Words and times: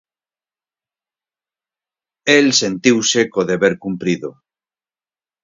El 2.37 2.47
sentiuse 2.61 3.21
co 3.31 3.41
deber 3.51 3.73
cumprido. 3.83 4.29